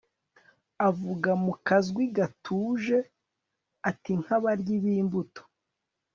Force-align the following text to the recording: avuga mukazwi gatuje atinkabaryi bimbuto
avuga 0.87 1.29
mukazwi 1.45 2.03
gatuje 2.17 2.97
atinkabaryi 3.89 4.75
bimbuto 4.83 5.41